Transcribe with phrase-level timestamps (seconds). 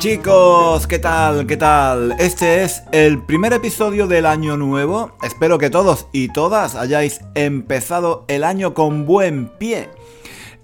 [0.00, 1.46] Chicos, ¿qué tal?
[1.46, 2.16] ¿Qué tal?
[2.18, 5.12] Este es el primer episodio del año nuevo.
[5.22, 9.90] Espero que todos y todas hayáis empezado el año con buen pie.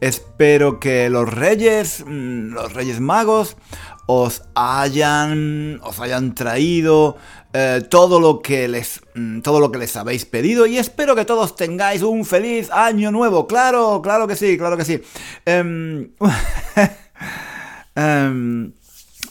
[0.00, 3.58] Espero que los reyes, mm, los reyes magos,
[4.06, 7.18] os hayan, os hayan traído
[7.52, 11.26] eh, todo lo que les, mm, todo lo que les habéis pedido y espero que
[11.26, 13.46] todos tengáis un feliz año nuevo.
[13.46, 15.02] Claro, claro que sí, claro que sí.
[15.44, 16.08] Em,
[17.94, 18.72] em,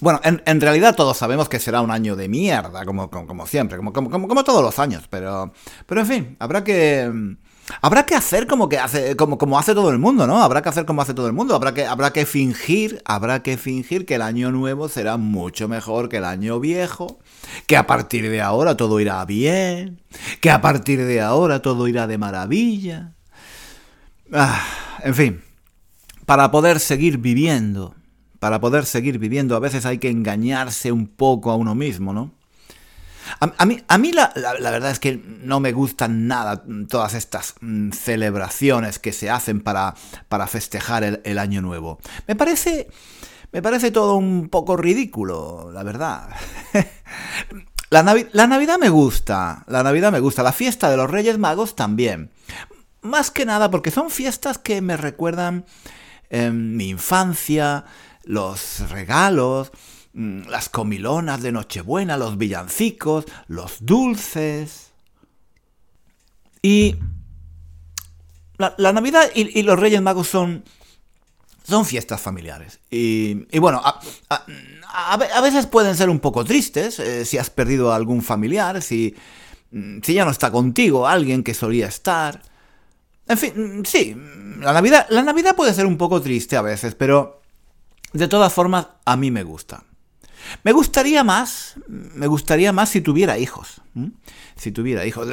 [0.01, 3.93] bueno, en, realidad todos sabemos que será un año de mierda, como, como, siempre, como,
[3.93, 5.53] como, todos los años, pero,
[5.85, 7.37] pero en fin, habrá que...
[7.81, 10.43] Habrá que hacer como que hace, como, como hace todo el mundo, ¿no?
[10.43, 11.55] Habrá que hacer como hace todo el mundo.
[11.55, 16.07] Habrá que, habrá que fingir, habrá que fingir que el año nuevo será mucho mejor
[16.07, 17.17] que el año viejo.
[17.65, 19.99] Que a partir de ahora todo irá bien.
[20.41, 23.13] Que a partir de ahora todo irá de maravilla.
[24.31, 24.61] Ah,
[25.03, 25.41] en fin.
[26.27, 27.95] Para poder seguir viviendo
[28.45, 32.31] para poder seguir viviendo a veces hay que engañarse un poco a uno mismo, ¿no?
[33.39, 34.31] A, mí, la,
[34.69, 39.95] verdad es que no me gustan nada todas estas mm, celebraciones que se hacen para,
[40.29, 41.97] para festejar el, año nuevo.
[42.27, 42.87] Me parece,
[43.51, 46.29] me parece todo un poco ridículo, la verdad.
[47.89, 51.75] la, la Navidad me gusta, la Navidad me gusta, la fiesta de los Reyes Magos
[51.75, 52.29] también.
[53.01, 55.65] Más que nada porque son fiestas que me recuerdan
[56.29, 57.85] em, mi infancia,
[58.25, 59.71] los regalos,
[60.13, 64.91] mm, las comilonas de Nochebuena, los villancicos, los dulces.
[66.61, 66.95] Y
[68.57, 70.63] la, Navidad y, los Reyes Magos son,
[71.63, 72.79] son fiestas familiares.
[72.89, 78.21] Y, bueno, a, veces pueden ser un poco tristes eh, si has perdido a algún
[78.21, 79.15] familiar, si,
[79.71, 82.41] mm, si ya no está contigo alguien que solía estar.
[83.27, 84.15] En fin, mm, sí,
[84.59, 87.41] la Navidad, la Navidad puede ser un poco triste a veces, pero
[88.15, 89.83] de todas formas, a mí me gusta.
[90.63, 93.81] Me gustaría más, me gustaría más si tuviera hijos.
[94.55, 95.27] Si tuviera hijos.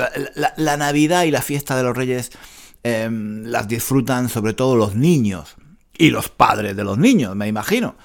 [0.57, 2.31] La, Navidad y la fiesta de los Reyes
[2.83, 5.57] em, las disfrutan sobre todo los niños
[5.97, 7.97] y los padres de los niños, me imagino.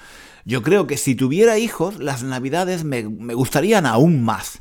[0.44, 4.60] Yo creo que si tuviera hijos, las Navidades me, gustarían aún más.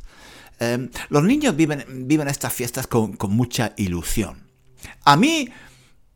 [0.59, 4.47] Em, los niños viven, viven estas fiestas con, mucha ilusión.
[5.03, 5.49] A mí,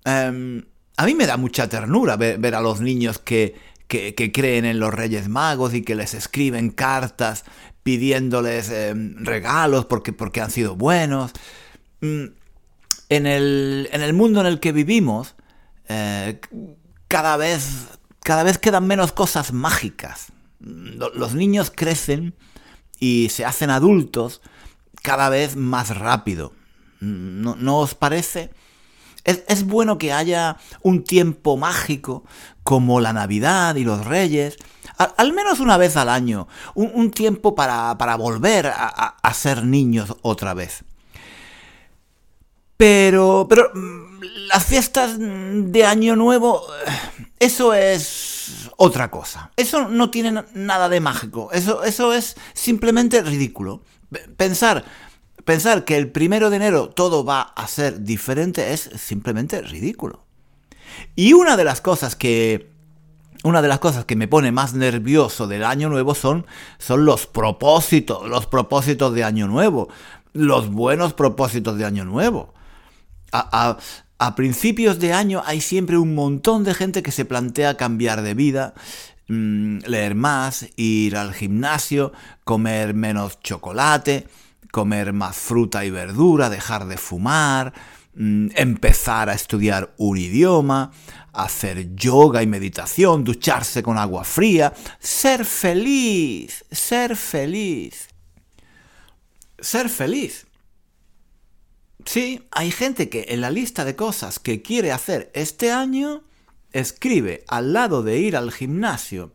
[0.05, 0.65] em,
[0.97, 4.93] a mí me da mucha ternura ver a los niños que, que, creen en los
[4.93, 7.43] Reyes Magos y que les escriben cartas
[7.83, 11.31] pidiéndoles eh, regalos porque, porque han sido buenos.
[11.99, 12.25] Mm,
[13.09, 15.35] en el, en el mundo en el que vivimos,
[15.89, 16.39] eh,
[17.09, 17.87] cada, vez,
[18.21, 20.27] cada vez quedan menos cosas mágicas.
[20.59, 22.33] Los niños crecen
[22.97, 24.41] y se hacen adultos
[25.01, 26.53] cada vez más rápido.
[27.01, 28.51] ¿No, ¿No, os parece?
[29.23, 32.23] Es, bueno que haya un tiempo mágico
[32.63, 34.57] como la Navidad y los Reyes,
[34.97, 40.83] al, menos una vez al año, un, tiempo para, volver a, ser niños otra vez.
[42.77, 46.91] Pero, pero mm, las fiestas de Año Nuevo, eh,
[47.39, 49.51] eso es otra cosa.
[49.55, 51.51] Eso no tiene nada de mágico.
[51.51, 53.83] Eso, eso es simplemente ridículo.
[54.35, 54.83] Pensar
[55.45, 60.25] Pensar que el primero de enero todo va a ser diferente es simplemente ridículo.
[61.15, 62.71] Y una de las cosas que
[63.43, 66.45] una de las cosas que me pone más nervioso del año nuevo son,
[66.77, 69.89] son los propósitos, los propósitos de año nuevo,
[70.33, 72.53] los buenos propósitos de año nuevo.
[73.31, 73.77] A,
[74.19, 78.33] a, principios de año hay siempre un montón de gente que se plantea cambiar de
[78.33, 78.73] vida,
[79.27, 82.11] mm, leer más, ir al gimnasio,
[82.43, 84.27] comer menos chocolate,
[84.71, 87.73] comer más fruta y verdura, dejar de fumar,
[88.15, 90.91] mm, empezar a estudiar un idioma,
[91.33, 98.07] hacer yoga y meditación, ducharse con agua fría, ser feliz, ser feliz.
[99.59, 100.47] Ser feliz.
[102.05, 106.23] Sí, hay gente que en la lista de cosas que quiere hacer este año
[106.71, 109.31] escribe al lado de ir al gimnasio,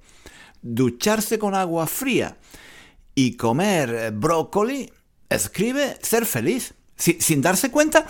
[0.63, 2.39] ducharse con agua fría
[3.15, 4.93] y comer brócoli,
[5.31, 8.07] escribe ser feliz, sin, darse cuenta,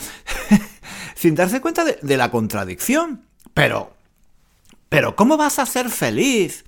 [1.15, 3.23] sin darse cuenta de, la contradicción.
[3.55, 3.95] Pero,
[4.89, 6.65] pero, ¿cómo vas a ser feliz,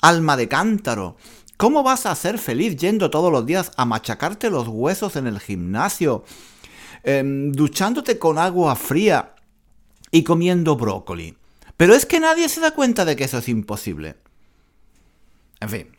[0.00, 1.16] alma de cántaro?
[1.56, 5.38] ¿Cómo vas a ser feliz yendo todos los días a machacarte los huesos en el
[5.38, 6.24] gimnasio,
[7.04, 9.34] em, duchándote con agua fría
[10.10, 11.36] y comiendo brócoli?
[11.76, 14.16] Pero es que nadie se da cuenta de que eso es imposible.
[15.60, 15.96] En fin.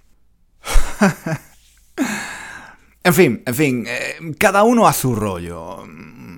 [3.03, 5.83] en fin, en fin, eh, cada uno a su rollo.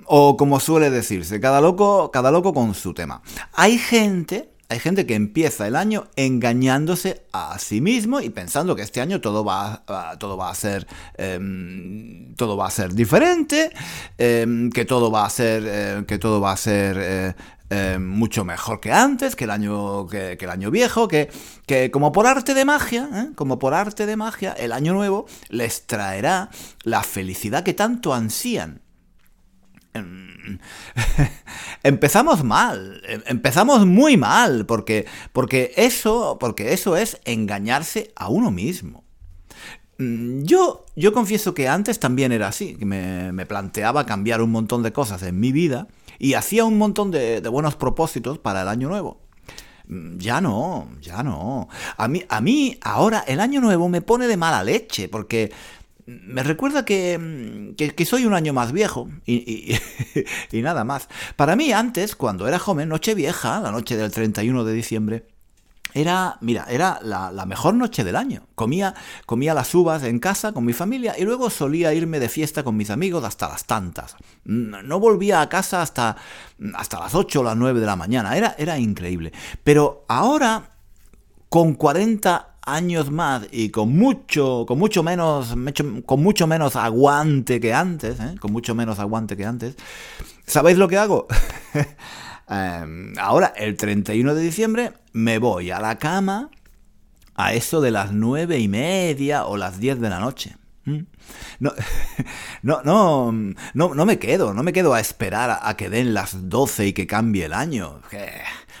[0.08, 3.22] O como suele decirse, cada loco, cada loco con su tema.
[3.52, 8.82] Hay gente hay gente que empieza el año engañándose a sí mismo y pensando que
[8.82, 13.70] este año todo va, a, todo va a ser em, todo va a ser diferente,
[14.18, 17.36] em, que todo va a ser eh, que todo va a ser
[17.70, 21.30] em, mucho mejor que antes, que el año que, el año viejo, que,
[21.66, 23.28] que, como por arte de magia, ¿eh?
[23.34, 26.50] como por arte de magia, el año nuevo les traerá
[26.82, 28.82] la felicidad que tanto ansían.
[31.82, 38.50] empezamos mal, em, empezamos muy mal, porque, porque, eso, porque eso es engañarse a uno
[38.50, 39.06] mismo.
[39.98, 44.82] Mm, yo, yo confieso que antes también era así, que me, planteaba cambiar un montón
[44.82, 48.88] de cosas en mi vida y hacía un montón de, buenos propósitos para el año
[48.88, 49.20] nuevo.
[49.88, 51.68] Mm, ya no, ya no.
[51.96, 55.52] A mí, a mí ahora el año nuevo me pone de mala leche porque
[56.06, 59.76] me recuerda que, que, soy un año más viejo y,
[60.52, 61.08] y, nada más.
[61.34, 65.26] Para mí antes, cuando era joven, noche vieja, la noche del 31 de diciembre,
[65.94, 68.42] era, mira, era la, la, mejor noche del año.
[68.54, 68.94] Comía,
[69.24, 72.76] comía las uvas en casa con mi familia y luego solía irme de fiesta con
[72.76, 74.16] mis amigos hasta las tantas.
[74.44, 76.16] No volvía a casa hasta,
[76.74, 78.36] hasta las 8 o las 9 de la mañana.
[78.36, 79.32] Era, era increíble.
[79.64, 80.70] Pero ahora,
[81.48, 85.54] con 40 años más y con mucho, con mucho menos,
[86.04, 88.34] con mucho menos aguante que antes, ¿eh?
[88.40, 89.76] con mucho menos aguante que antes,
[90.46, 91.26] ¿sabéis lo que hago?
[92.48, 96.50] Em, ahora, el 31 de diciembre, me voy a la cama
[97.34, 100.56] a eso de las nueve y media o las 10 de la noche.
[100.86, 101.02] No,
[102.62, 103.32] no, no,
[103.74, 106.92] no, no me quedo, no me quedo a esperar a, que den las 12 y
[106.92, 108.00] que cambie el año.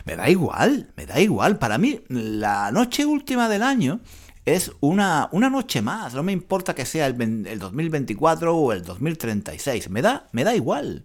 [0.04, 1.58] Me da igual, me da igual.
[1.58, 4.00] Para mí, la noche última del año
[4.44, 6.14] es una, una noche más.
[6.14, 9.90] No me importa que sea el, 2024 o el 2036.
[9.90, 11.04] Me da, me da igual.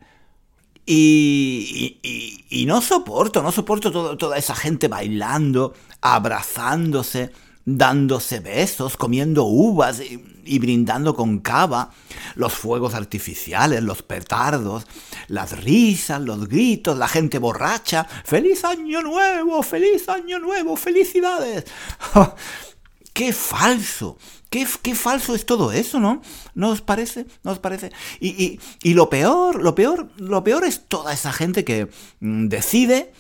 [0.86, 2.00] Y,
[2.50, 7.31] y, no soporto, no soporto toda esa gente bailando, abrazándose,
[7.66, 11.92] dándose besos, comiendo uvas y, brindando con cava,
[12.36, 14.88] los fuegos artificiales, los petardos,
[15.28, 18.06] las risas, los gritos, la gente borracha.
[18.25, 19.62] ¡Feliz año nuevo!
[19.62, 20.75] ¡Feliz año nuevo!
[20.75, 21.66] ¡Felicidades!
[23.13, 24.18] ¡Qué falso!
[24.50, 26.22] Qué, qué, falso es todo eso, ¿no?
[26.56, 27.25] ¿No os parece?
[27.44, 27.92] ¿No os parece?
[28.19, 32.48] Y, y, y lo peor, lo peor, lo peor es toda esa gente que mm,
[32.48, 33.13] decide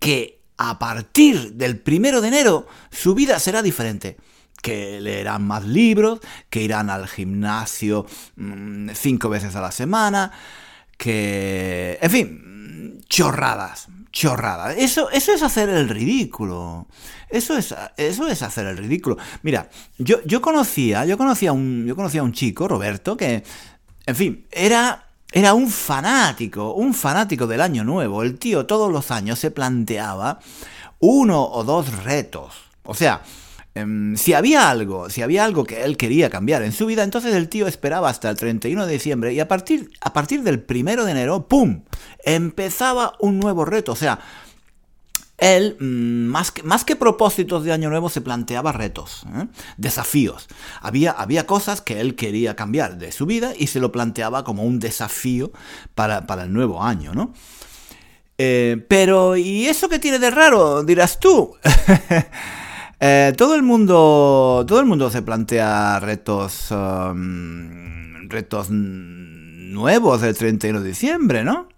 [0.00, 4.16] que a partir del primero de enero su vida será diferente.
[4.62, 8.06] Que leerán más libros, que irán al gimnasio
[8.36, 10.32] mm, cinco veces a la semana,
[10.96, 11.98] que...
[12.00, 14.76] En fin, chorradas, chorradas.
[14.78, 16.86] Eso, eso es hacer el ridículo.
[17.34, 19.18] Eso es, eso es hacer el ridículo.
[19.42, 23.42] Mira, yo, yo conocía, yo conocía un, yo conocía a un chico, Roberto, que,
[24.06, 28.22] en fin, era era un fanático, un fanático del año nuevo.
[28.22, 30.38] El tío todos los años se planteaba
[31.00, 32.54] uno o dos retos.
[32.84, 33.22] O sea,
[33.74, 37.34] em, si había algo, si había algo que él quería cambiar en su vida, entonces
[37.34, 41.04] el tío esperaba hasta el 31 de diciembre y a partir, a partir del 1
[41.04, 41.82] de enero, ¡pum!
[42.24, 43.90] empezaba un nuevo reto.
[43.90, 44.20] O sea,
[45.38, 49.46] él, mm, más que, más que propósitos de Año Nuevo, se planteaba retos, ¿eh?
[49.76, 50.48] desafíos.
[50.80, 54.62] Había, había cosas que él quería cambiar de su vida y se lo planteaba como
[54.62, 55.52] un desafío
[55.94, 57.32] para, el nuevo año, ¿no?
[58.38, 60.82] Eh, pero, ¿y eso qué tiene de raro?
[60.82, 61.54] Dirás tú.
[63.06, 64.64] Eh, todo el mundo.
[64.66, 66.70] Todo el mundo se plantea retos.
[66.70, 71.68] Um, retos nuevos del 31 de diciembre, ¿no?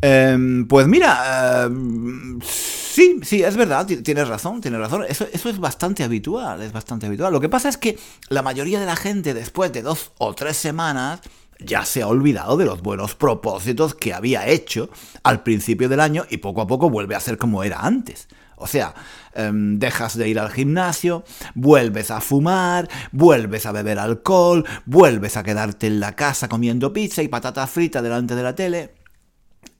[0.00, 5.04] Em, pues mira, em, sí, sí, es verdad, tienes razón, tienes razón.
[5.08, 7.32] Eso, eso es bastante habitual, es bastante habitual.
[7.32, 10.56] Lo que pasa es que la mayoría de la gente después de dos o tres
[10.56, 11.20] semanas
[11.58, 14.90] ya se ha olvidado de los buenos propósitos que había hecho
[15.24, 18.28] al principio del año y poco a poco vuelve a ser como era antes.
[18.60, 18.94] O sea,
[19.34, 21.24] em, dejas de ir al gimnasio,
[21.54, 27.22] vuelves a fumar, vuelves a beber alcohol, vuelves a quedarte en la casa comiendo pizza
[27.22, 28.94] y patata frita delante de la tele.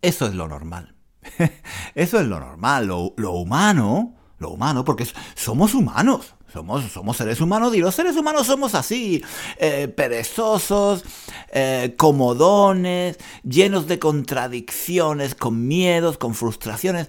[0.03, 0.95] Eso es lo normal.
[1.95, 6.35] Eso es lo normal, lo, humano, lo humano, porque somos humanos.
[6.53, 9.23] somos, somos seres humanos y los seres humanos somos así,
[9.59, 11.05] eh, perezosos,
[11.53, 17.09] eh, comodones, llenos de contradicciones, con miedos, con frustraciones.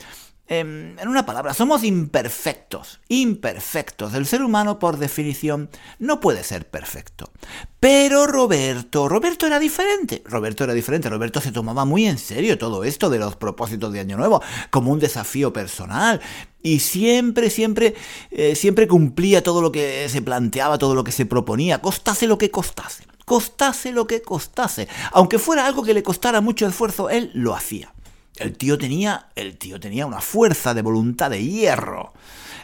[0.52, 4.16] Em, en una palabra, somos imperfectos, imperfectos.
[4.16, 7.32] El ser humano, por definición, no puede ser perfecto.
[7.80, 10.24] Pero Roberto, Roberto era diferente.
[10.26, 11.08] Roberto era diferente.
[11.08, 14.42] Roberto se tomaba muy en serio todo esto de los propósitos de Año Nuevo,
[14.72, 16.20] como un desafío personal.
[16.64, 17.94] Y siempre, siempre,
[18.32, 22.40] eh, siempre cumplía todo lo que se planteaba, todo lo que se proponía, costase lo
[22.40, 23.04] que costase.
[23.24, 24.88] Costase lo que costase.
[25.12, 27.94] Aunque fuera algo que le costara mucho esfuerzo, él lo hacía.
[28.40, 32.14] El tío tenía, el tío tenía una fuerza de voluntad de hierro.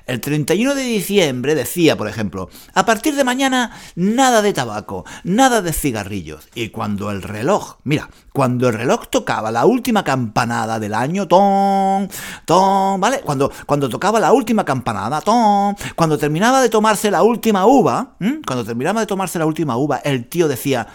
[0.05, 5.61] El 31 de diciembre decía, por ejemplo, a partir de mañana nada de tabaco, nada
[5.61, 6.47] de cigarrillos.
[6.53, 12.07] Y cuando el reloj, mira, cuando el reloj tocaba la última campanada del año, ton,
[12.45, 13.21] ton, ¿vale?
[13.21, 18.15] Cuando, cuando tocaba la última campanada, ton, cuando terminaba de tomarse la última uva,
[18.45, 20.87] cuando terminaba de tomarse la última uva, el tío decía,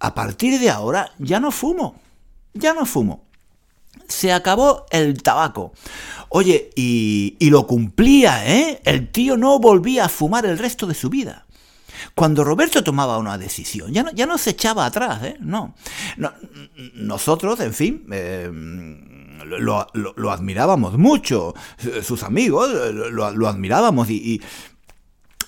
[0.00, 1.94] a partir de ahora ya no fumo,
[2.52, 3.27] ya no fumo
[4.08, 5.72] se acabó el tabaco.
[6.30, 8.80] Oye, y, lo cumplía, ¿eh?
[8.84, 11.46] El tío no volvía a fumar el resto de su vida.
[12.14, 15.36] Cuando Roberto tomaba una decisión, ya no, ya no se echaba atrás, ¿eh?
[15.40, 15.74] No.
[16.94, 18.50] nosotros, en fin, eh,
[19.44, 21.54] lo, admirábamos mucho.
[22.02, 24.40] Sus amigos lo, admirábamos y,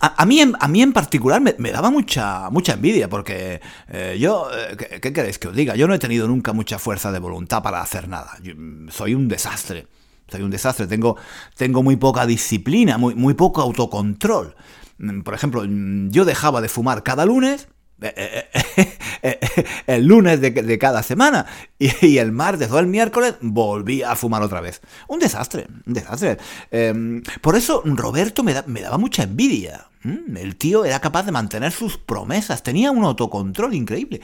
[0.00, 5.00] a, mí, a mí en particular me, daba mucha, mucha envidia porque eh, yo, eh,
[5.00, 5.76] ¿qué, queréis que os diga?
[5.76, 8.32] Yo no he tenido nunca mucha fuerza de voluntad para hacer nada.
[8.42, 9.86] Mm, soy un desastre.
[10.28, 10.86] Soy un desastre.
[10.86, 11.16] Tengo,
[11.54, 14.56] tengo muy poca disciplina, muy, muy poco autocontrol.
[14.98, 17.68] Mm, por ejemplo, mm, yo dejaba de fumar cada lunes
[19.86, 21.46] el lunes de, cada semana
[21.78, 24.80] y, el martes o el miércoles volví a fumar otra vez.
[25.08, 26.38] Un desastre, un desastre.
[26.70, 29.90] Em, por eso Roberto me, me daba mucha envidia.
[30.02, 34.20] Mm, el tío era capaz de mantener sus promesas, tenía un autocontrol increíble.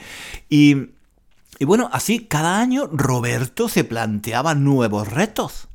[0.49, 0.75] Y,
[1.59, 5.67] bueno, así cada año Roberto se planteaba nuevos retos.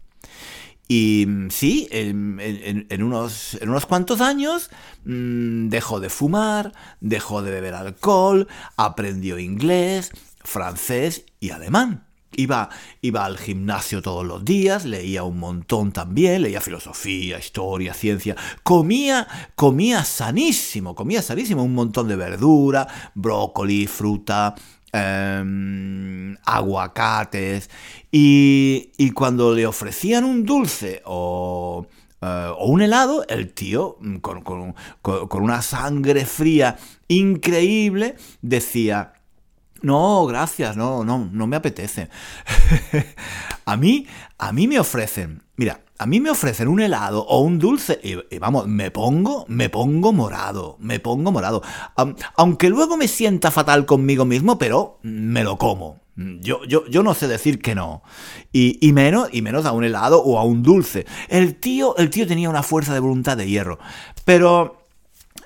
[0.89, 4.71] Y mm, sí, en, unos, en unos cuantos años
[5.05, 10.11] mm, dejó de fumar, dejó de beber alcohol, aprendió inglés,
[10.43, 12.07] francés y alemán.
[12.35, 12.71] Iba,
[13.03, 19.29] iba al gimnasio todos los días, leía un montón también, leía filosofía, historia, ciencia, comía,
[19.55, 24.55] comía sanísimo, comía sanísimo, un montón de verdura, brócoli, fruta,
[24.93, 27.71] em, aguacates,
[28.11, 31.87] y, y, cuando le ofrecían un dulce o,
[32.21, 36.77] eh, o un helado, el tío, mm, con, con, con una sangre fría
[37.09, 39.15] increíble, decía,
[39.83, 42.09] no, gracias, no, no, no me apetece.
[43.65, 44.07] a mí,
[44.39, 48.39] a mí me ofrecen, mira, a mí me ofrecen un helado o un dulce y,
[48.39, 51.63] vamos, me pongo, me pongo morado, me pongo morado.
[52.37, 56.01] aunque luego me sienta fatal conmigo mismo, pero me lo como.
[56.17, 58.03] Yo, yo, yo no sé decir que no.
[58.53, 61.07] Y, menos, y menos a un helado o a un dulce.
[61.29, 63.79] El tío, el tío tenía una fuerza de voluntad de hierro.
[64.25, 64.83] Pero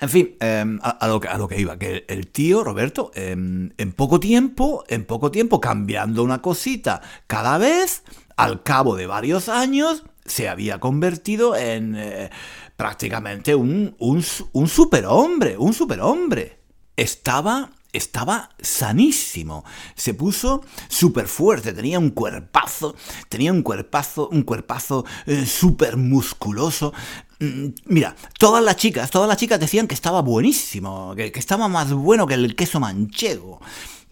[0.01, 3.69] en fin, em, a, lo que, a, lo que, iba, que el tío Roberto, em,
[3.77, 8.03] en poco tiempo, en poco tiempo, cambiando una cosita cada vez,
[8.35, 12.29] al cabo de varios años, se había convertido en eh,
[12.75, 16.59] prácticamente un, un, un superhombre, un superhombre.
[16.95, 19.63] Estaba estaba sanísimo.
[19.95, 22.95] Se puso súper fuerte, tenía un cuerpazo,
[23.29, 26.93] tenía un cuerpazo, un cuerpazo eh, súper musculoso.
[27.39, 31.91] Mm, mira, todas las chicas, todas las chicas decían que estaba buenísimo, que, estaba más
[31.93, 33.59] bueno que el queso manchego.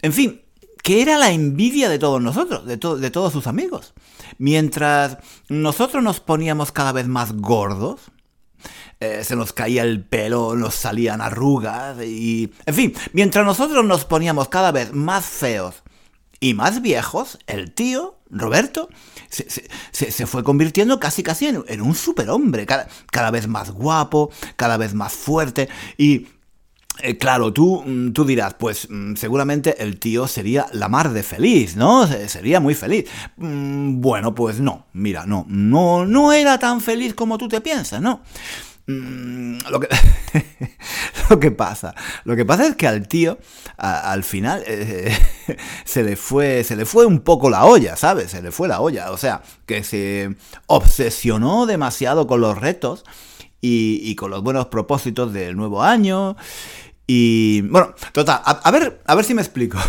[0.01, 0.41] En fin,
[0.85, 3.95] que era la envidia de todos nosotros, de, todos sus amigos.
[4.37, 5.17] Mientras
[5.49, 8.01] nosotros nos poníamos cada vez más gordos,
[8.99, 12.53] eh, se nos caía el pelo, nos salían arrugas y...
[12.67, 15.81] En fin, mientras nosotros nos poníamos cada vez más feos
[16.39, 18.87] y más viejos, el tío, Roberto,
[19.31, 24.93] se, fue convirtiendo casi casi en, un superhombre, cada, cada vez más guapo, cada vez
[24.93, 26.27] más fuerte y
[27.01, 31.23] eh, claro, tú, mm, tú dirás, pues mm, seguramente el tío sería la mar de
[31.23, 32.07] feliz, ¿no?
[32.07, 33.09] Sería muy feliz.
[33.37, 38.01] Mm, bueno, pues no, mira, no, no, no era tan feliz como tú te piensas,
[38.01, 38.21] ¿no?
[38.87, 39.87] lo, que,
[41.29, 43.39] lo que pasa, lo que pasa es que al tío,
[43.77, 45.11] al final, eh,
[45.85, 48.31] se le fue, se le fue un poco la olla, ¿sabes?
[48.31, 50.35] Se le fue la olla, o sea, que se
[50.67, 53.03] obsesionó demasiado con los retos
[53.67, 56.35] y, con los buenos propósitos del nuevo año
[57.07, 59.77] y bueno, total, a, ver, a ver si me explico.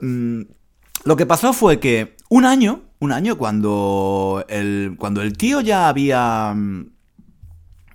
[0.00, 0.42] Mm,
[1.06, 5.88] lo, que pasó fue que un año, un año cuando el, cuando el tío ya
[5.88, 6.86] había, mm,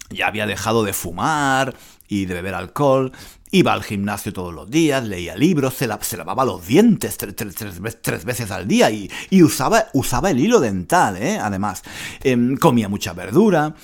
[0.10, 1.74] ya había dejado de fumar
[2.10, 3.14] y de beber alcohol,
[3.52, 8.68] iba al gimnasio todos los días, leía libros, se, lavaba los dientes tres, veces al
[8.68, 9.10] día y,
[9.42, 11.40] usaba, usaba, el hilo dental, ¿eh?
[11.42, 11.84] además.
[12.24, 13.76] Em, comía mucha verdura,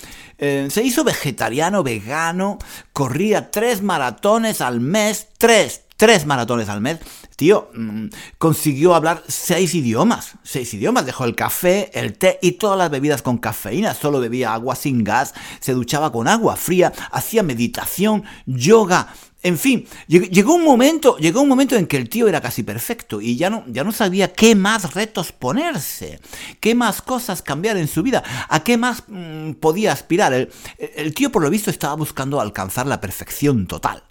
[0.43, 2.59] em, se hizo vegetariano, vegano,
[2.91, 6.99] corría tres maratones al mes, tres, tres maratones al mes.
[7.35, 8.07] Tío, mm,
[8.37, 10.33] consiguió hablar seis idiomas.
[10.43, 11.05] Seis idiomas.
[11.05, 13.93] Dejó el café, el té y todas las bebidas con cafeína.
[13.93, 15.33] Solo bebía agua sin gas.
[15.59, 16.93] Se duchaba con agua fría.
[17.11, 19.07] Hacía meditación, yoga.
[19.43, 23.19] En fin, llegó un momento, llegó un momento en que el tío era casi perfecto
[23.19, 26.19] y ya no, ya no sabía qué más retos ponerse,
[26.61, 30.33] qué más cosas cambiar en su vida, a qué más mm, podía aspirar.
[30.33, 34.03] el tío, por lo visto, estaba buscando alcanzar la perfección total.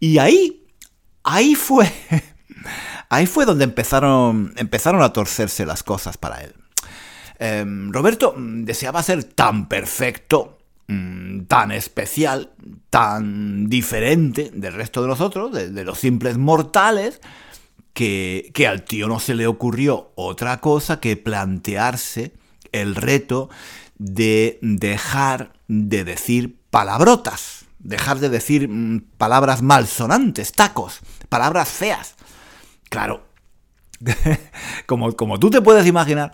[0.00, 0.66] Y ahí
[1.26, 1.92] ahí fue,
[3.10, 6.54] ahí fue donde empezaron, empezaron a torcerse las cosas para él.
[7.38, 10.55] Em, Roberto mm, deseaba ser tan perfecto,
[10.88, 12.52] mm, tan especial,
[12.90, 17.20] tan diferente del resto de nosotros, de, los simples mortales,
[17.92, 22.32] que, que, al tío no se le ocurrió otra cosa que plantearse
[22.72, 23.48] el reto
[23.98, 32.16] de dejar de decir palabrotas dejar de decir mm, palabras malsonantes, tacos, palabras feas.
[32.88, 33.25] Claro,
[34.86, 36.32] como, como tú te puedes imaginar,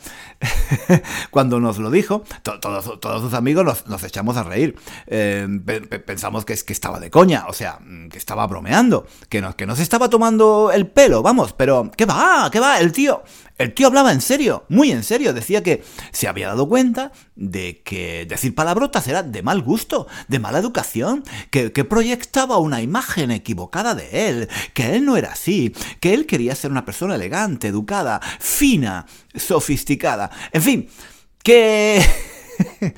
[1.31, 4.76] cuando nos lo dijo, todos, todos sus amigos nos, echamos a reír.
[5.07, 5.47] Eh,
[6.04, 9.66] pensamos que, que estaba de coña, o sea, mm, que estaba bromeando, que nos, que
[9.66, 12.50] nos estaba tomando el pelo, vamos, pero ¿qué va?
[12.50, 12.78] ¿Qué va?
[12.81, 13.23] El tío,
[13.59, 15.83] el tío hablaba en serio, muy en serio, decía que
[16.13, 21.25] se había dado cuenta de que decir palabrotas era de mal gusto, de mala educación,
[21.51, 26.27] que, que proyectaba una imagen equivocada de él, que él no era así, que él
[26.27, 30.89] quería ser una persona elegante, educada, fina, sofisticada, en fin,
[31.43, 32.03] que...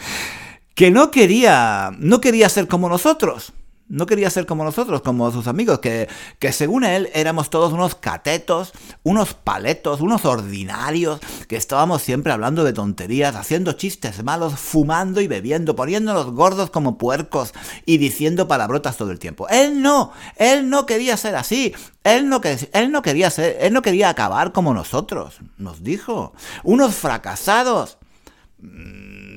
[0.74, 3.52] que no quería, no quería ser como nosotros.
[3.86, 7.94] No quería ser como nosotros, como sus amigos, que, que según él éramos todos unos
[7.94, 15.20] catetos, unos paletos, unos ordinarios, que estábamos siempre hablando de tonterías, haciendo chistes malos, fumando
[15.20, 17.52] y bebiendo, poniéndonos gordos como puercos
[17.84, 19.48] y diciendo palabrotas todo el tiempo.
[19.48, 21.74] Él no, él no quería ser así.
[22.04, 22.40] Él no,
[22.72, 26.32] él no quería ser, él no quería acabar como nosotros, nos dijo.
[26.62, 27.98] Unos fracasados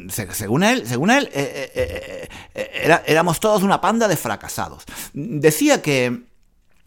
[0.10, 4.84] según él, según él eh, eh, eh, éramos todos una panda de fracasados.
[5.14, 6.26] Decía que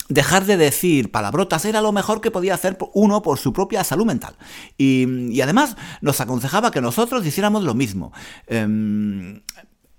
[0.09, 4.05] dejar de decir palabrotas era lo mejor que podía hacer uno por su propia salud
[4.05, 4.37] mental.
[4.77, 8.13] Y, además nos aconsejaba que nosotros hiciéramos lo mismo.
[8.47, 9.43] Em,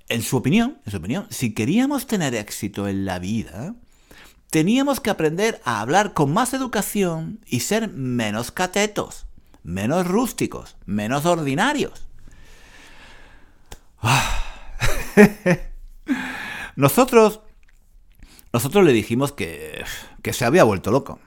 [0.10, 3.76] en su opinión, en su opinión, si queríamos tener éxito en la vida,
[4.50, 9.26] teníamos que aprender a hablar con más educación y ser menos catetos,
[9.64, 12.11] menos rústicos, menos ordinarios.
[16.76, 17.42] nosotros,
[18.54, 19.84] nosotros le dijimos que,
[20.22, 21.20] que se había vuelto loco.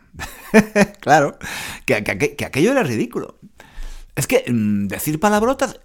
[1.01, 1.39] claro,
[1.87, 3.39] que, que, aquello era ridículo.
[4.15, 5.81] Es que mm, decir palabrotas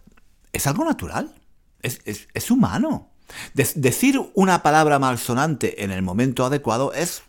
[0.54, 1.36] es algo natural,
[1.82, 3.10] es, es, humano.
[3.54, 7.24] decir una palabra malsonante en el momento adecuado es,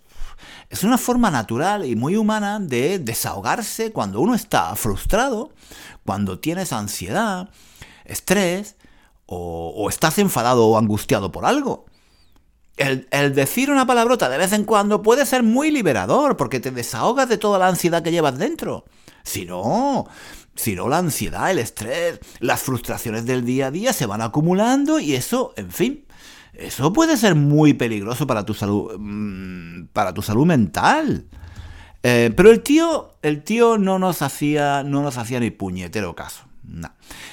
[0.68, 5.52] es una forma natural y muy humana de desahogarse cuando uno está frustrado,
[6.04, 7.50] cuando tienes ansiedad,
[8.04, 8.76] estrés,
[9.32, 11.86] o, estás enfadado o angustiado por algo.
[12.76, 17.28] El, decir una palabrota de vez en cuando puede ser muy liberador porque te desahogas
[17.28, 18.84] de toda la ansiedad que llevas dentro.
[19.22, 20.08] Si no,
[20.56, 24.98] si no la ansiedad, el estrés, las frustraciones del día a día se van acumulando
[24.98, 26.06] y eso, en fin,
[26.54, 31.26] eso puede ser muy peligroso para tu salud, mm, para tu salud mental.
[32.02, 36.49] Eh, pero el tío, el tío no nos hacía, no nos hacía ni puñetero caso.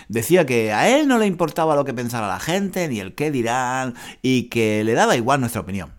[0.08, 3.32] Decía que a él no le importaba lo que pensara la gente, ni el qué
[3.32, 5.92] dirán, y que le daba igual nuestra opinión.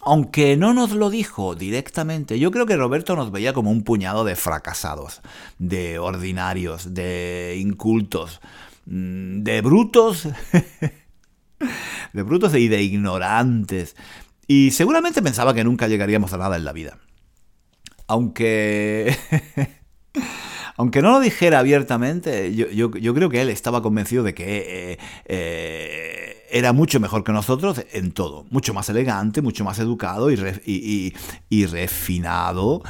[0.00, 4.24] Aunque no nos lo dijo directamente, yo creo que Roberto nos veía como un puñado
[4.24, 5.20] de fracasados,
[5.58, 8.40] de ordinarios, de incultos,
[8.86, 10.28] mm, de brutos,
[12.12, 13.96] de brutos y de ignorantes.
[14.46, 16.98] Y seguramente pensaba que nunca llegaríamos a nada en la vida.
[18.06, 19.16] Aunque...
[20.76, 26.46] aunque no lo dijera abiertamente, yo, creo que él estaba convencido de que eh, eh,
[26.50, 30.36] era mucho mejor que nosotros en todo, mucho más elegante, mucho más educado y,
[31.66, 32.82] refinado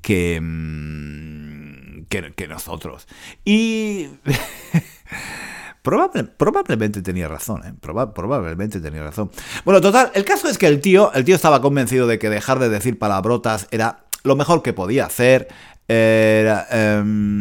[0.00, 3.06] que, mm, que, nosotros.
[3.44, 4.08] Y...
[5.82, 7.74] probablemente tenía razón, ¿eh?
[7.80, 9.30] probablemente tenía razón.
[9.66, 12.58] Bueno, total, el caso es que el tío, el tío estaba convencido de que dejar
[12.58, 15.48] de decir palabrotas era lo mejor que podía hacer,
[15.88, 17.34] Em,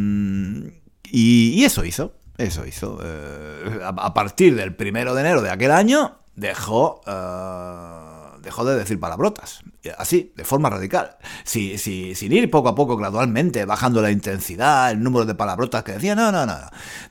[1.04, 2.14] y, eso hizo.
[2.38, 3.00] Eso hizo.
[3.04, 9.00] Eh, a, partir del primero de enero de aquel año, dejó, eh, dejó de decir
[9.00, 9.62] palabrotas.
[9.98, 11.18] Así, de forma radical.
[11.44, 15.94] Si, sin ir poco a poco, gradualmente, bajando la intensidad, el número de palabrotas que
[15.94, 16.16] decía.
[16.16, 16.56] No, no, no.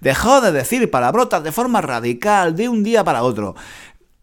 [0.00, 3.54] Dejó de decir palabrotas de forma radical, de un día para otro.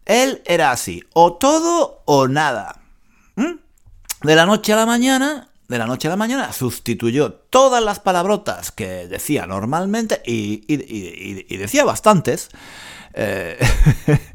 [0.04, 2.80] Él era así, o todo o nada.
[3.36, 3.58] ¿Mm?
[4.22, 8.00] De la noche a la mañana, de la noche a la mañana, sustituyó todas las
[8.00, 10.66] palabrotas que decía normalmente y,
[11.56, 12.48] decía bastantes.
[13.14, 13.56] Eh,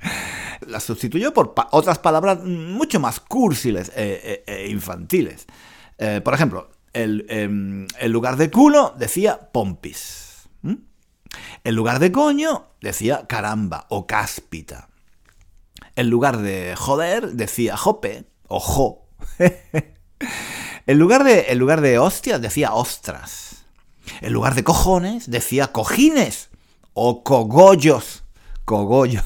[0.67, 5.45] las sustituyó por otras palabras mucho más cursiles e, infantiles.
[6.23, 10.47] Por ejemplo, el, em, en lugar de culo decía pompis.
[11.65, 14.87] En lugar de coño decía caramba o cáspita.
[15.97, 19.09] En lugar de joder decía jope o jo.
[20.87, 23.65] en, lugar de, lugar de hostias decía ostras.
[24.21, 26.49] En lugar de cojones decía cojines
[26.93, 28.23] o cogollos.
[28.65, 29.23] Cogollos.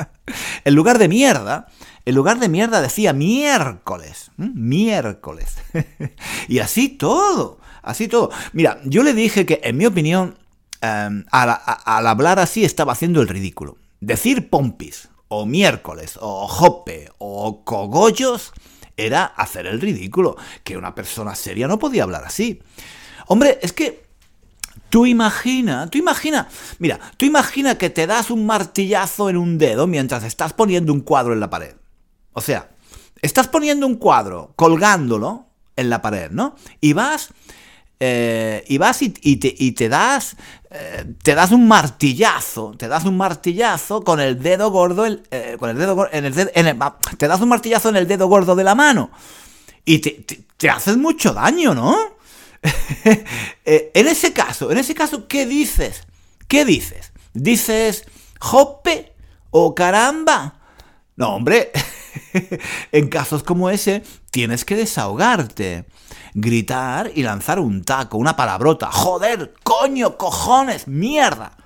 [0.64, 1.68] en lugar de mierda,
[2.04, 4.30] en lugar de mierda decía miércoles.
[4.36, 5.56] Miércoles.
[6.48, 7.58] y así todo.
[7.82, 8.30] Así todo.
[8.52, 10.38] Mira, yo le dije que, en mi opinión,
[10.80, 13.76] em, al hablar así estaba haciendo el ridículo.
[14.00, 18.52] Decir pompis, o miércoles, o jope, o cogollos,
[18.96, 22.62] era hacer el ridículo, que una persona seria no podía hablar así.
[23.26, 24.04] Hombre, es que
[24.90, 29.86] tú imagina, tú imagina, mira, tú imagina que te das un martillazo en un dedo
[29.86, 31.74] mientras estás poniendo un cuadro en la pared.
[32.32, 32.70] O sea,
[33.22, 36.56] estás poniendo un cuadro, colgándolo en la pared, ¿no?
[36.80, 37.30] Y vas
[38.00, 40.36] eh, y vas y, te, das
[40.70, 45.70] eh, te das un martillazo, te das un martillazo con el dedo gordo, eh, con
[45.70, 46.08] el dedo
[47.16, 49.10] te das un martillazo en el dedo gordo de la mano
[49.84, 50.24] y te,
[50.56, 51.96] te, haces mucho daño, ¿no?
[53.64, 56.02] en ese caso, en ese caso, ¿qué dices?
[56.48, 57.12] ¿Qué dices?
[57.32, 58.04] ¿Dices
[58.40, 59.14] jope
[59.50, 60.54] o caramba?
[61.16, 61.70] No, hombre,
[62.92, 65.84] en casos como ese tienes que desahogarte
[66.34, 68.90] gritar y lanzar un taco, una palabrota.
[68.90, 71.56] Joder, coño, cojones, mierda.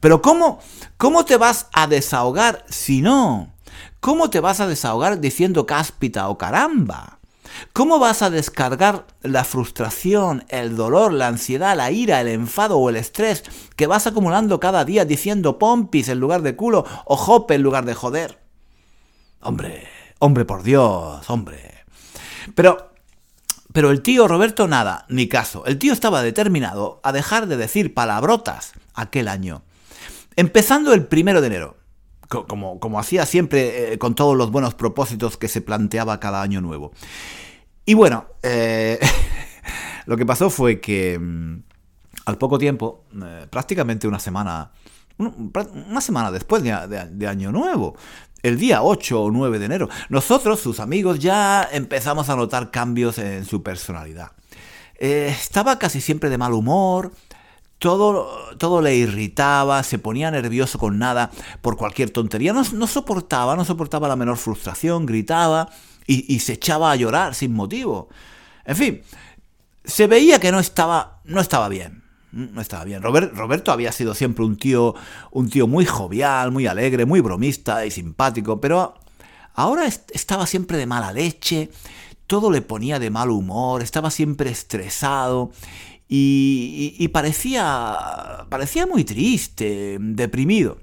[0.00, 0.60] Pero ¿cómo,
[0.96, 3.52] cómo te vas a desahogar si no?
[4.00, 7.18] ¿Cómo te vas a desahogar diciendo cáspita o caramba?
[7.72, 12.88] ¿Cómo vas a descargar la frustración, el dolor, la ansiedad, la ira, el enfado o
[12.88, 13.42] el estrés
[13.74, 17.84] que vas acumulando cada día diciendo pompis en lugar de culo o jope en lugar
[17.84, 18.38] de joder?
[19.40, 21.84] Hombre, hombre por Dios, hombre.
[22.54, 22.87] Pero
[23.78, 25.64] pero el tío Roberto nada, ni caso.
[25.64, 29.62] El tío estaba determinado a dejar de decir palabrotas aquel año.
[30.34, 31.76] Empezando el primero de enero.
[32.26, 36.60] Como, como hacía siempre eh, con todos los buenos propósitos que se planteaba cada año
[36.60, 36.90] nuevo.
[37.84, 38.98] Y bueno, eh,
[40.06, 41.62] lo que pasó fue que mm,
[42.26, 44.72] al poco tiempo, eh, prácticamente una semana,
[45.18, 47.96] una semana después de Año Nuevo,
[48.42, 49.88] el día 8 o 9 de enero.
[50.08, 54.32] Nosotros, sus amigos, ya empezamos a notar cambios en su personalidad.
[54.98, 57.12] Eh, estaba casi siempre de mal humor,
[57.78, 58.28] todo,
[58.58, 61.30] todo, le irritaba, se ponía nervioso con nada,
[61.62, 65.68] por cualquier tontería, no, soportaba, no soportaba la menor frustración, gritaba
[66.06, 68.08] y, y, se echaba a llorar sin motivo.
[68.64, 69.02] En fin,
[69.84, 72.07] se veía que no estaba, no estaba bien.
[72.32, 73.02] Mm, no estaba bien.
[73.02, 74.94] Roberto había sido siempre un tío,
[75.30, 78.94] un tío muy jovial, muy alegre, muy bromista y simpático, pero
[79.54, 81.70] ahora estaba siempre de mala leche,
[82.26, 85.50] todo le ponía de mal humor, estaba siempre estresado
[86.08, 90.78] y, parecía, parecía muy triste, deprimido.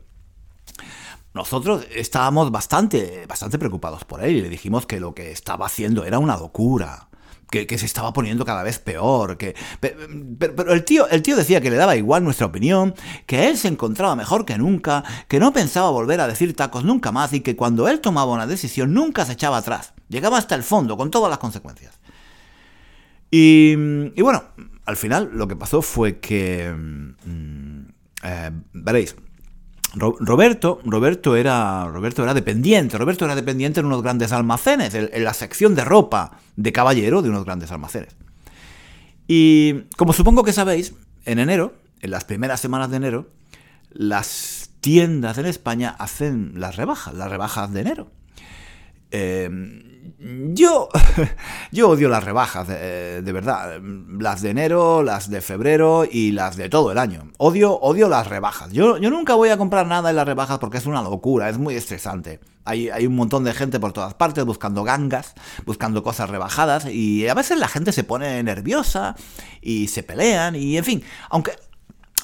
[1.34, 6.06] Nosotros estábamos bastante, bastante preocupados por él y le dijimos que lo que estaba haciendo
[6.06, 7.10] era una locura
[7.50, 9.38] que, se estaba poniendo cada vez peor.
[9.38, 13.58] Que, pero, el, tío, el tío decía que le daba igual nuestra opinión, que él
[13.58, 17.42] se encontraba mejor que nunca, que no pensaba volver a decir tacos nunca más y
[17.42, 19.94] que cuando él tomaba una decisión nunca se echaba atrás.
[20.10, 22.00] Llegaba hasta el fondo, con todas las consecuencias.
[23.32, 23.74] Y,
[24.16, 24.44] y bueno,
[24.86, 26.74] al final lo que pasó fue que...
[26.74, 27.86] Mm,
[28.24, 29.16] eh, veréis,
[29.96, 35.34] Roberto, Roberto era, Roberto era dependiente, Roberto era dependiente en unos grandes almacenes, en, la
[35.34, 38.16] sección de ropa de caballero de unos grandes almacenes.
[39.28, 40.94] Y como supongo que sabéis,
[41.26, 43.30] en enero, en las primeras semanas de enero,
[43.92, 48.12] las tiendas en España hacen las rebajas, las rebajas de enero.
[49.12, 49.50] Eh,
[50.54, 50.90] yo,
[51.72, 53.80] yo odio las rebajas, de, verdad.
[54.20, 57.32] Las de enero, las de febrero y las de todo el año.
[57.38, 58.72] Odio, odio las rebajas.
[58.72, 61.58] Yo, yo nunca voy a comprar nada en las rebajas porque es una locura, es
[61.58, 62.40] muy estresante.
[62.64, 67.28] Hay, hay un montón de gente por todas partes buscando gangas, buscando cosas rebajadas y
[67.28, 69.16] a veces la gente se pone nerviosa
[69.62, 71.52] y se pelean y en fin, aunque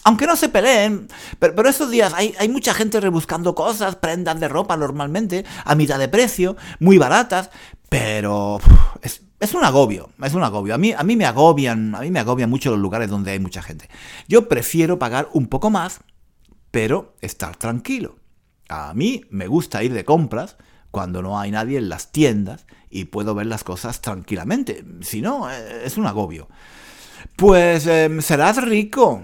[0.04, 1.08] aunque no se peleen,
[1.40, 6.00] pero, pero estos días hay, mucha gente rebuscando cosas, prendas de ropa normalmente, a mitad
[6.00, 7.50] de precio, muy baratas,
[7.90, 8.60] pero
[9.02, 10.74] es, es, un agobio, es un agobio.
[10.74, 13.40] A mí, a mí me agobian, a mí me agobian mucho los lugares donde hay
[13.40, 13.90] mucha gente.
[14.28, 16.00] Yo prefiero pagar un poco más,
[16.72, 18.16] pero estar tranquilo.
[18.70, 20.56] A mí me gusta ir de compras
[20.92, 24.84] cuando no hay nadie en las tiendas y puedo ver las cosas tranquilamente.
[25.02, 26.48] Si no, eh, es un agobio.
[27.36, 29.24] Pues em, serás rico.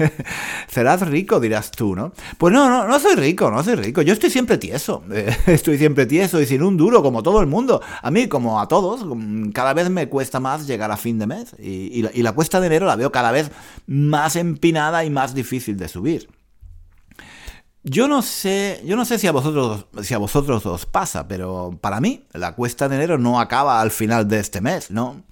[0.68, 2.12] serás rico, dirás tú, ¿no?
[2.38, 4.02] Pues no, no, no soy rico, no soy rico.
[4.02, 5.04] Yo estoy siempre tieso.
[5.46, 7.80] estoy siempre tieso y sin un duro, como todo el mundo.
[8.02, 11.26] A mí, como a todos, mm, cada vez me cuesta más llegar a fin de
[11.26, 11.54] mes.
[11.58, 13.50] Y, la, y la cuesta de enero la veo cada vez
[13.86, 16.28] más empinada y más difícil de subir.
[17.86, 21.78] Yo no sé, yo no sé si a vosotros, si a vosotros os pasa, pero
[21.82, 25.22] para mí la cuesta de enero no acaba al final de este mes, ¿no?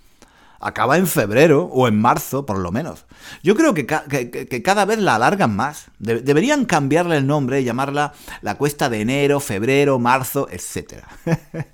[0.63, 3.05] Acaba en febrero o en marzo, por lo menos.
[3.43, 5.87] Yo creo que, cada vez la alargan más.
[5.99, 11.05] deberían cambiarle el nombre y llamarla la cuesta de enero, febrero, marzo, etc.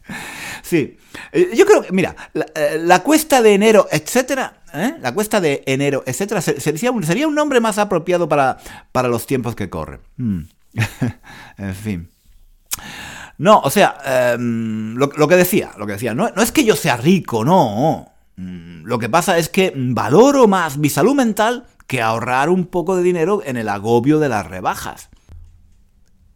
[0.63, 0.99] sí,
[1.33, 4.95] eh, yo creo que, mira, la, eh, cuesta de enero, ¿eh?
[5.01, 8.59] la cuesta de enero, etcétera, sería un, sería un nombre más apropiado para,
[8.93, 10.01] para los tiempos que corren.
[10.17, 10.41] Hmm.
[11.59, 12.11] en fin.
[13.39, 16.75] No, o sea, em, lo, que decía, lo que decía, no, no es que yo
[16.75, 18.13] sea rico, no.
[18.39, 22.95] Mm, lo que pasa es que valoro más mi salud mental que ahorrar un poco
[22.95, 25.09] de dinero en el agobio de las rebajas.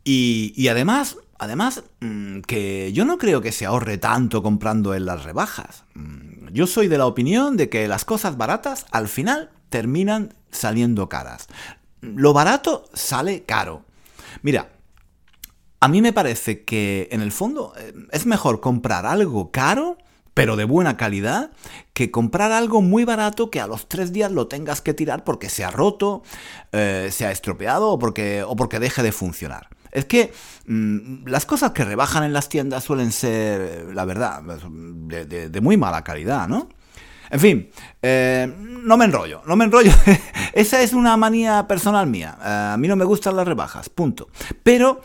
[0.05, 5.23] Y, además, además, mm, que yo no creo que se ahorre tanto comprando en las
[5.23, 5.85] rebajas.
[5.95, 11.09] Mm, yo soy de la opinión de que las cosas baratas al final terminan saliendo
[11.09, 11.47] caras.
[12.01, 13.85] Lo barato sale caro.
[14.43, 14.71] Mira,
[15.79, 19.99] a mí me parece que en el fondo eh, es mejor comprar algo caro,
[20.35, 21.51] pero de buena calidad,
[21.93, 25.49] que comprar algo muy barato que a los tres días lo tengas que tirar porque
[25.49, 26.23] se ha roto,
[26.73, 29.69] eh, se ha estropeado o porque, o porque deje de funcionar.
[29.91, 30.33] Es que
[30.67, 36.03] mm, las cosas que rebajan en las tiendas suelen ser, la verdad, de muy mala
[36.03, 36.69] calidad, ¿no?
[37.33, 37.71] En fin,
[38.03, 39.91] eh, no me enrollo, no me enrollo.
[40.53, 42.37] Esa es una manía personal mía.
[42.39, 44.29] Eh, a mí no me gustan las rebajas, punto.
[44.63, 45.01] Pero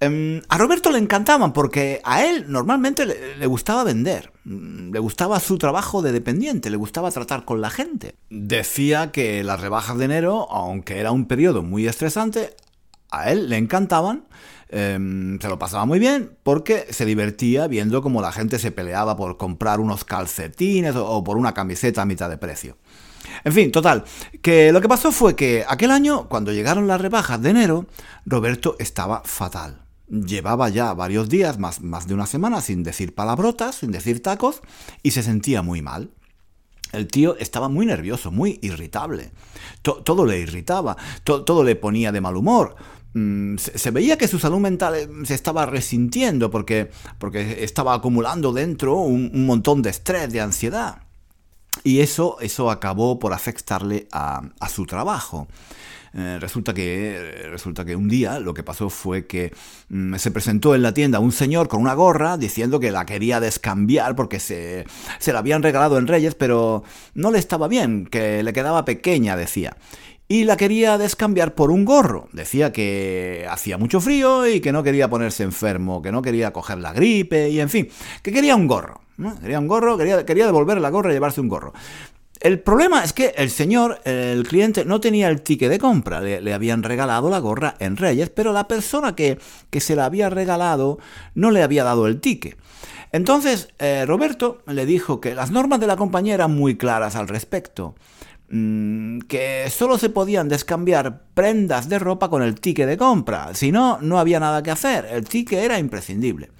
[0.00, 4.32] em, a Roberto le encantaban porque a él normalmente le, gustaba vender.
[4.42, 8.16] Mm, le gustaba su trabajo de dependiente, le gustaba tratar con la gente.
[8.28, 12.56] Decía que las rebajas de enero, aunque era un periodo muy estresante,
[13.12, 14.24] a él le encantaban
[14.70, 19.16] Em, se lo pasaba muy bien porque se divertía viendo cómo la gente se peleaba
[19.16, 22.76] por comprar unos calcetines o, por una camiseta a mitad de precio.
[23.44, 24.04] En fin, total,
[24.42, 27.86] que lo que pasó fue que aquel año, cuando llegaron las rebajas de enero,
[28.26, 29.82] Roberto estaba fatal.
[30.08, 34.62] Llevaba ya varios días, más, más de una semana, sin decir palabrotas, sin decir tacos,
[35.02, 36.10] y se sentía muy mal.
[36.92, 39.30] El tío estaba muy nervioso, muy irritable.
[39.82, 42.76] todo le irritaba, todo le ponía de mal humor.
[43.14, 48.52] Mm, se, veía que su salud mental eh, se estaba resintiendo porque, porque estaba acumulando
[48.52, 51.02] dentro un, montón de estrés, de ansiedad.
[51.84, 55.48] Y eso, eso acabó por afectarle a, su trabajo.
[56.14, 59.52] Eh, resulta, que, resulta que un día lo que pasó fue que
[59.90, 63.40] mm, se presentó en la tienda un señor con una gorra diciendo que la quería
[63.40, 64.86] descambiar porque se,
[65.18, 66.82] se la habían regalado en Reyes, pero
[67.14, 69.76] no le estaba bien, que le quedaba pequeña, decía
[70.28, 72.28] y la quería descambiar por un gorro.
[72.32, 76.78] Decía que hacía mucho frío y que no quería ponerse enfermo, que no quería coger
[76.78, 77.88] la gripe y en fin,
[78.22, 79.00] que quería un gorro.
[79.40, 81.72] Quería un gorro, quería, quería devolver la gorra y llevarse un gorro.
[82.40, 86.20] El problema es que el señor, el cliente, no tenía el ticket de compra.
[86.20, 89.38] Le, habían regalado la gorra en Reyes, pero la persona que,
[89.70, 90.98] que, se la había regalado
[91.34, 92.56] no le había dado el ticket.
[93.10, 97.26] Entonces, eh, Roberto le dijo que las normas de la compañía eran muy claras al
[97.26, 97.96] respecto.
[98.50, 103.72] Mm, que solo se podían descambiar prendas de ropa con el ticket de compra, si
[103.72, 106.50] no, no había nada que hacer, el ticket era imprescindible.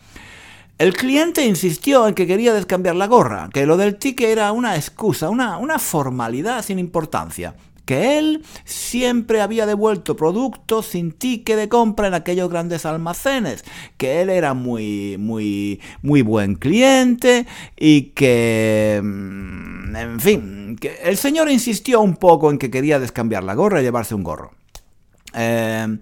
[0.77, 4.77] El cliente insistió en que quería descambiar la gorra, que lo del ticket era una
[4.77, 7.55] excusa, una formalidad sin importancia
[7.89, 13.65] que él siempre había devuelto productos sin ticket de compra en aquellos grandes almacenes,
[13.97, 17.47] que él era muy, muy, muy buen cliente
[17.79, 23.43] y que, mm, en fin, que el señor insistió un poco en que quería descambiar
[23.43, 24.53] la gorra y llevarse un gorro.
[25.33, 25.99] Eh,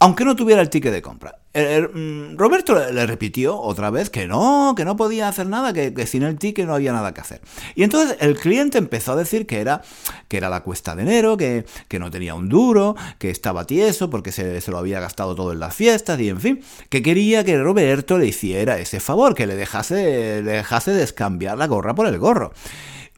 [0.00, 1.38] aunque no tuviera el ticket de compra.
[1.56, 6.22] Mm, Roberto le, repitió otra vez que no, que no podía hacer nada, que, sin
[6.22, 7.40] el ticket no había nada que hacer.
[7.74, 9.80] Y entonces el cliente empezó a decir que era,
[10.28, 11.64] que era la cuesta de enero, que,
[11.98, 15.60] no tenía un duro, que estaba tieso porque se, se, lo había gastado todo en
[15.60, 19.56] las fiestas y en fin, que quería que Roberto le hiciera ese favor, que le
[19.56, 22.52] dejase, le dejase descambiar la gorra por el gorro.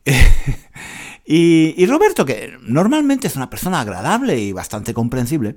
[1.30, 5.56] Y, Roberto, que normalmente es una persona agradable y bastante comprensible,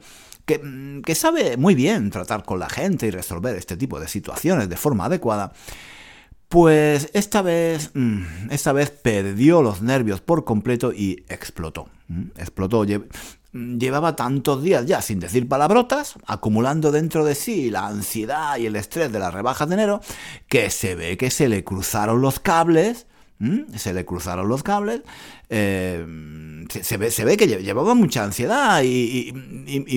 [0.60, 4.08] que, mm, que, sabe muy bien tratar con la gente y resolver este tipo de
[4.08, 5.54] situaciones de forma adecuada,
[6.50, 11.88] pues esta vez, mm, esta vez perdió los nervios por completo y explotó.
[12.38, 12.86] Explotó.
[13.54, 18.76] Llevaba tantos días ya sin decir palabrotas, acumulando dentro de sí la ansiedad y el
[18.76, 20.02] estrés de las rebajas de enero,
[20.48, 23.08] que se ve que se le cruzaron los cables
[23.76, 25.02] se le cruzaron los cables,
[25.54, 26.06] eh,
[26.70, 29.34] se, ve, se, ve, que llevaba mucha ansiedad y,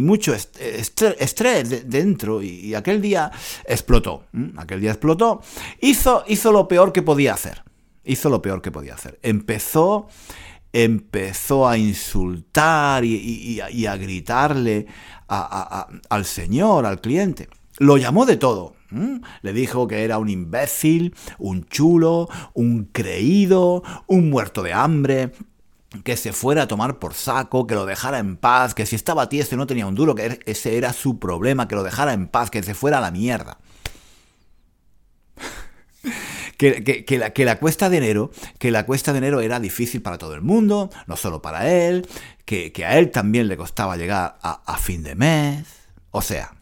[0.03, 3.31] mucho estrés dentro y, aquel día
[3.65, 4.25] explotó,
[4.57, 5.41] aquel día explotó,
[5.81, 7.63] hizo, hizo lo peor que podía hacer,
[8.05, 10.09] hizo lo peor que podía hacer, empezó
[10.73, 14.87] empezó a insultar y, a, gritarle
[15.29, 17.49] al señor, al cliente.
[17.79, 18.75] Lo llamó de todo.
[19.43, 25.33] Le dijo que era un imbécil, un chulo, un creído, un muerto de hambre,
[26.05, 29.29] que se fuera a tomar por saco, que lo dejara en paz, que si estaba
[29.29, 32.29] tieso y no tenía un duro, que ese era su problema, que lo dejara en
[32.29, 33.59] paz, que se fuera a la mierda.
[36.57, 40.19] que, la, que, la, cuesta de enero, que la cuesta de enero era difícil para
[40.19, 42.07] todo el mundo, no solo para él,
[42.45, 45.67] que, a él también le costaba llegar a fin de mes.
[46.13, 46.54] O sea,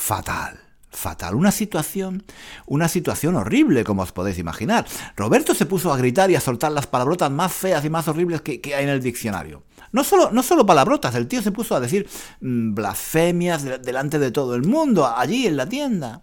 [0.00, 2.24] fatal fatal, una situación,
[2.66, 4.86] una situación horrible, como os podéis imaginar.
[5.16, 8.40] Roberto se puso a gritar y a soltar las palabrotas más feas y más horribles
[8.40, 9.62] que, hay en el diccionario.
[9.92, 12.08] No solo, no solo palabrotas, el tío se puso a decir
[12.40, 16.22] mm, blasfemias delante de todo el mundo, allí en la tienda.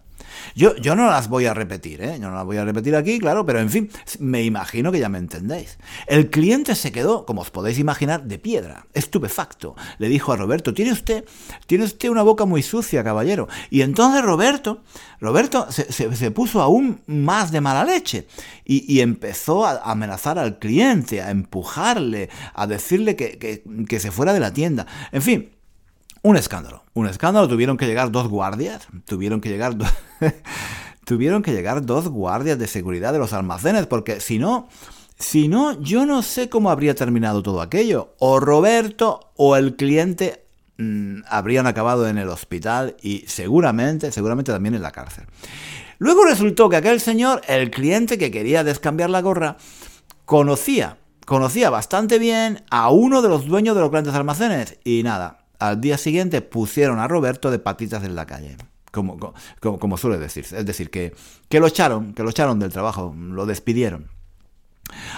[0.54, 2.18] Yo, yo no las voy a repetir, ¿eh?
[2.20, 5.08] Yo no las voy a repetir aquí, claro, pero en fin, me imagino que ya
[5.08, 5.78] me entendéis.
[6.06, 9.76] El cliente se quedó, como os podéis imaginar, de piedra, estupefacto.
[9.98, 11.24] Le dijo a Roberto, tiene usted,
[11.66, 13.48] tiene usted una boca muy sucia, caballero.
[13.70, 14.82] Y entonces Roberto,
[15.20, 18.26] Roberto se, puso aún más de mala leche
[18.64, 24.40] y, empezó a amenazar al cliente, a empujarle, a decirle que, que se fuera de
[24.40, 24.86] la tienda.
[25.12, 25.50] En fin,
[26.28, 27.48] un escándalo, un escándalo.
[27.48, 29.74] Tuvieron que llegar dos guardias, tuvieron que llegar,
[31.04, 34.68] tuvieron que llegar dos guardias de seguridad de los almacenes, porque si no,
[35.18, 38.14] si no, yo no sé cómo habría terminado todo aquello.
[38.18, 40.44] O Roberto o el cliente
[40.76, 45.24] mm, habrían acabado en el hospital y seguramente, seguramente también en la cárcel.
[45.96, 49.56] Luego resultó que aquel señor, el cliente que quería descambiar la gorra,
[50.26, 55.47] conocía, conocía bastante bien a uno de los dueños de los grandes almacenes y nada,
[55.58, 58.56] al día siguiente pusieron a Roberto de patitas en la calle.
[58.90, 60.58] Como, suele decirse.
[60.58, 61.14] Es decir, que,
[61.48, 64.08] que, lo echaron, que lo echaron del trabajo, lo despidieron.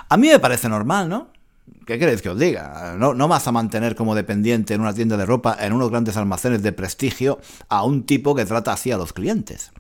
[0.08, 1.28] A mí me parece normal, ¿no?
[1.86, 2.96] ¿Qué queréis que os diga?
[2.98, 6.16] No, no vas a mantener como dependiente en una tienda de ropa, en unos grandes
[6.16, 9.70] almacenes de prestigio, a un tipo que trata así a los clientes.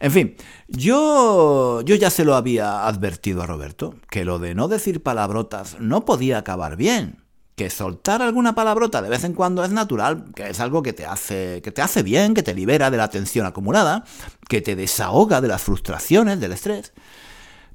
[0.00, 0.36] En fin,
[0.68, 5.76] yo, yo ya se lo había advertido a Roberto, que lo de no decir palabrotas
[5.80, 7.23] no podía acabar bien
[7.56, 11.06] que soltar alguna palabrota de vez en cuando es natural, que es algo que te
[11.06, 14.04] hace, que te hace bien, que te libera de la tensión acumulada,
[14.48, 16.92] que te desahoga de las frustraciones, del estrés.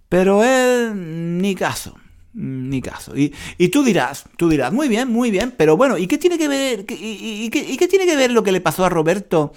[0.09, 1.95] Pero él, ni caso,
[2.33, 3.13] ni caso.
[3.15, 3.31] Y,
[3.69, 6.85] tú dirás, tú dirás, muy bien, muy bien, pero bueno, ¿y qué tiene que ver,
[6.89, 9.53] y qué tiene que ver lo que le pasó a Roberto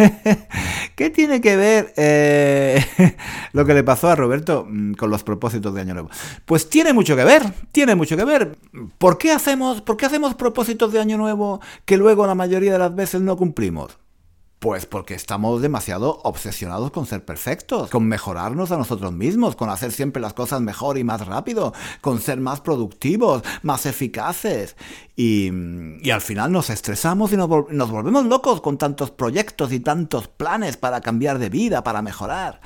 [0.96, 2.84] ¿Qué tiene que ver eh,
[3.52, 6.10] lo que le pasó a Roberto mm, con los propósitos de Año Nuevo?
[6.44, 8.56] Pues tiene mucho que ver, tiene mucho que ver.
[8.98, 12.78] ¿Por qué hacemos, por qué hacemos propósitos de Año Nuevo que luego la mayoría de
[12.78, 13.98] las veces no cumplimos?
[14.60, 19.90] Pues porque estamos demasiado obsesionados con ser perfectos, con mejorarnos a nosotros mismos, con hacer
[19.90, 24.76] siempre las cosas mejor y más rápido, con ser más productivos, más eficaces.
[25.16, 25.48] Y,
[26.10, 31.00] al final nos estresamos y nos, volvemos locos con tantos proyectos y tantos planes para
[31.00, 32.60] cambiar de vida, para mejorar.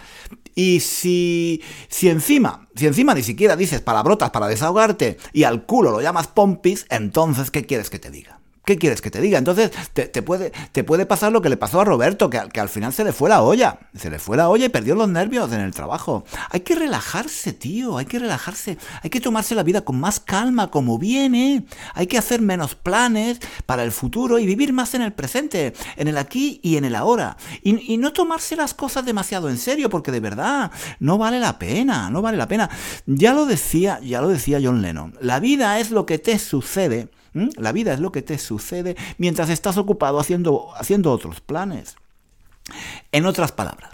[0.57, 5.93] Y si, si encima, si encima ni siquiera dices palabrotas para desahogarte y al culo
[5.93, 8.41] lo llamas pompis, entonces ¿qué quieres que te diga?
[8.65, 9.39] ¿Qué quieres que te diga?
[9.39, 12.71] Entonces, te, puede, te puede pasar lo que le pasó a Roberto, que, que, al
[12.71, 13.79] final se le fue la olla.
[13.95, 16.25] Se le fue la olla y perdió los nervios en el trabajo.
[16.49, 18.79] Hay que relajarse, tío, hay que relajarse.
[19.03, 21.67] Hay que tomarse la vida con más calma, como viene.
[21.93, 26.09] Hay que hacer menos planes para el futuro y vivir más en el presente, en
[26.09, 27.37] el aquí y en el ahora.
[27.63, 31.59] Y, y no tomarse las cosas demasiado en serio, porque de verdad no vale la
[31.59, 32.71] pena, no vale la pena.
[33.05, 35.19] Ya lo decía, ya lo decía John Lennon.
[35.21, 37.49] La vida es lo que te sucede ¿Mm?
[37.57, 41.97] La vida es lo que te sucede mientras estás ocupado haciendo, haciendo otros planes.
[43.13, 43.91] En otras palabras,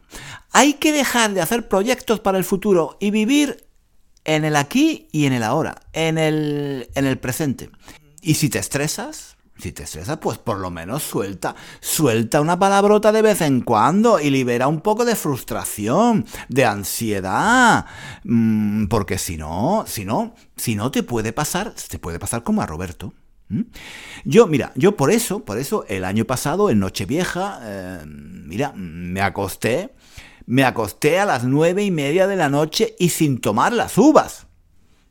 [0.52, 3.66] hay que dejar de hacer proyectos para el futuro y vivir
[4.24, 7.70] en el aquí y en el ahora, en el, en el presente.
[8.22, 13.12] Y si te estresas, Si te estresas, pues por lo menos suelta, suelta una palabrota
[13.12, 17.84] de vez en cuando y libera un poco de frustración, de ansiedad.
[18.24, 22.62] Mm, porque si no, si no, si no te puede pasar, te puede pasar como
[22.62, 23.12] a Roberto.
[24.24, 29.20] Yo, mira, yo por eso, por eso el año pasado, en Nochevieja, eh, mira, me
[29.20, 29.90] acosté,
[30.46, 34.46] me acosté a las nueve y media de la noche y sin tomar las uvas.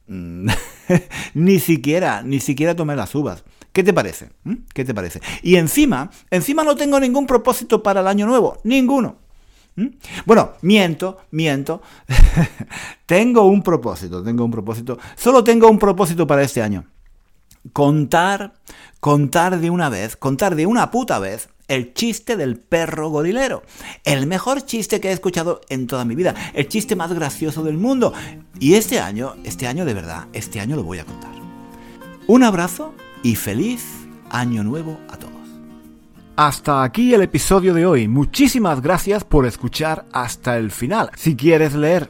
[1.34, 3.44] ni siquiera, ni siquiera tomé las uvas.
[3.72, 4.30] ¿Qué te parece?
[4.44, 4.54] ¿Mm?
[4.74, 5.22] ¿Qué te parece?
[5.44, 9.18] Y encima, encima no tengo ningún propósito para el año nuevo, ninguno.
[9.76, 9.88] ¿Mm?
[10.26, 11.82] Bueno, miento, miento.
[13.06, 14.98] tengo un propósito, tengo un propósito.
[15.16, 16.86] Solo tengo un propósito para este año.
[17.74, 18.54] Contar,
[19.00, 23.64] contar de una vez, contar de una puta vez el chiste del perro gorilero.
[24.04, 26.36] El mejor chiste que he escuchado en toda mi vida.
[26.54, 28.14] El chiste más gracioso del mundo.
[28.60, 31.32] Y este año, este año de verdad, este año lo voy a contar.
[32.28, 32.94] Un abrazo
[33.24, 33.84] y feliz
[34.30, 35.34] año nuevo a todos.
[36.36, 38.08] Hasta aquí el episodio de hoy.
[38.08, 41.12] Muchísimas gracias por escuchar hasta el final.
[41.16, 42.10] Si quieres leer